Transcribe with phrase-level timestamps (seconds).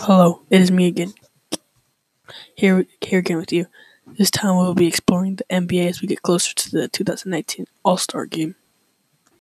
[0.00, 1.14] Hello, it is me again.
[2.54, 3.66] Here, here again with you.
[4.06, 7.66] This time we will be exploring the NBA as we get closer to the 2019
[7.82, 8.56] All Star Game.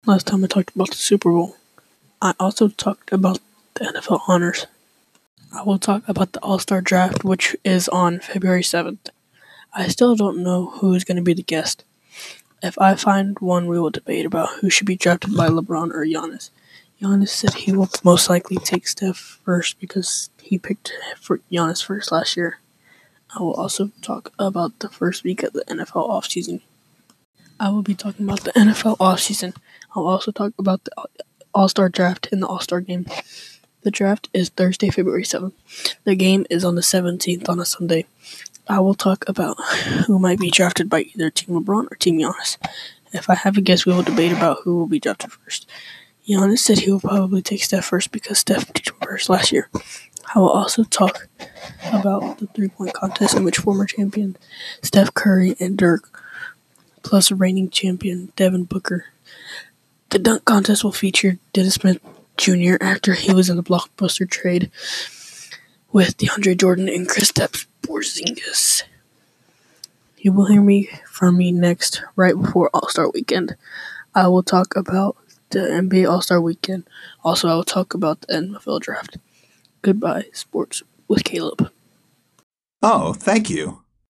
[0.07, 1.55] Last time I talked about the Super Bowl.
[2.19, 3.39] I also talked about
[3.75, 4.65] the NFL honors.
[5.53, 9.09] I will talk about the All Star Draft, which is on February 7th.
[9.73, 11.85] I still don't know who is going to be the guest.
[12.63, 16.05] If I find one, we will debate about who should be drafted by LeBron or
[16.05, 16.49] Giannis.
[17.01, 22.11] Giannis said he will most likely take Steph first because he picked for Giannis first
[22.11, 22.59] last year.
[23.37, 26.61] I will also talk about the first week of the NFL offseason.
[27.59, 29.55] I will be talking about the NFL offseason.
[29.95, 30.91] I'll also talk about the
[31.53, 33.05] All Star draft and the All Star game.
[33.81, 35.53] The draft is Thursday, February 7th.
[36.03, 38.05] The game is on the 17th on a Sunday.
[38.67, 39.57] I will talk about
[40.05, 42.57] who might be drafted by either Team LeBron or Team Giannis.
[43.13, 45.65] If I have a guess, we will debate about who will be drafted first.
[46.29, 49.67] Giannis said he will probably take Steph first because Steph him first last year.
[50.35, 51.27] I will also talk
[51.91, 54.37] about the three point contest in which former champion
[54.83, 56.21] Steph Curry and Dirk,
[57.01, 59.05] plus reigning champion Devin Booker.
[60.09, 61.99] The dunk contest will feature Dennis Smith
[62.37, 62.75] Jr.
[62.79, 64.69] after he was in the blockbuster trade
[65.91, 68.83] with DeAndre Jordan and Kristaps Porzingis.
[70.19, 73.55] You will hear me from me next, right before All Star Weekend.
[74.13, 75.17] I will talk about
[75.49, 76.87] the NBA All Star Weekend.
[77.23, 79.17] Also, I will talk about the NFL Draft.
[79.81, 81.71] Goodbye, sports with Caleb.
[82.81, 83.81] Oh, thank you.